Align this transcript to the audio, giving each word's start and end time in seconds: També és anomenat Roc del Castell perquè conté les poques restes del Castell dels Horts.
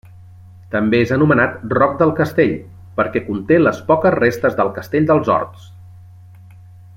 També 0.75 1.01
és 1.07 1.11
anomenat 1.17 1.59
Roc 1.77 1.93
del 1.99 2.13
Castell 2.19 2.55
perquè 3.01 3.23
conté 3.29 3.59
les 3.61 3.83
poques 3.91 4.17
restes 4.19 4.57
del 4.63 4.73
Castell 4.79 5.07
dels 5.13 5.31
Horts. 5.37 5.69